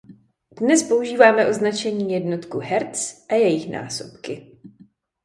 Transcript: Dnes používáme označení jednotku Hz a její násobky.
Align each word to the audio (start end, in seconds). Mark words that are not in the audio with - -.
Dnes 0.51 0.83
používáme 0.83 1.47
označení 1.47 2.13
jednotku 2.13 2.59
Hz 2.59 3.25
a 3.29 3.33
její 3.33 3.71
násobky. 3.71 4.57